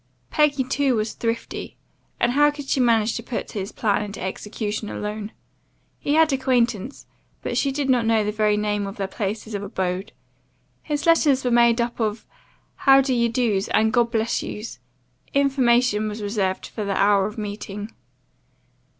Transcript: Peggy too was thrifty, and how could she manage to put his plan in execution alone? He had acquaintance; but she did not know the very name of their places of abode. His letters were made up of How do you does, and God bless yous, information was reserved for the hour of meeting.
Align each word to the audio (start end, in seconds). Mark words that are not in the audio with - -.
Peggy 0.31 0.63
too 0.63 0.95
was 0.95 1.13
thrifty, 1.13 1.77
and 2.19 2.31
how 2.31 2.49
could 2.49 2.67
she 2.67 2.79
manage 2.79 3.15
to 3.15 3.21
put 3.21 3.51
his 3.51 3.71
plan 3.71 4.01
in 4.01 4.17
execution 4.17 4.89
alone? 4.89 5.31
He 5.99 6.15
had 6.15 6.33
acquaintance; 6.33 7.05
but 7.43 7.55
she 7.55 7.71
did 7.71 7.87
not 7.87 8.07
know 8.07 8.23
the 8.23 8.31
very 8.31 8.57
name 8.57 8.87
of 8.87 8.97
their 8.97 9.05
places 9.07 9.53
of 9.53 9.61
abode. 9.61 10.11
His 10.81 11.05
letters 11.05 11.45
were 11.45 11.51
made 11.51 11.79
up 11.79 11.99
of 11.99 12.25
How 12.77 12.99
do 12.99 13.13
you 13.13 13.29
does, 13.29 13.67
and 13.67 13.93
God 13.93 14.09
bless 14.09 14.41
yous, 14.41 14.79
information 15.35 16.07
was 16.09 16.19
reserved 16.23 16.65
for 16.65 16.83
the 16.83 16.97
hour 16.97 17.27
of 17.27 17.37
meeting. 17.37 17.93